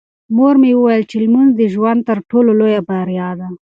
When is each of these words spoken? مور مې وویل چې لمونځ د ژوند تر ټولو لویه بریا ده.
مور 0.35 0.55
مې 0.61 0.71
وویل 0.77 1.03
چې 1.09 1.17
لمونځ 1.23 1.51
د 1.55 1.61
ژوند 1.73 1.99
تر 2.09 2.17
ټولو 2.29 2.51
لویه 2.59 2.81
بریا 2.89 3.29
ده. 3.39 3.47